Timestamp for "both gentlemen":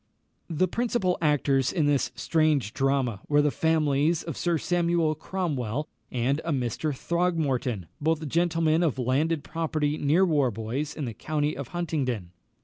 8.01-8.81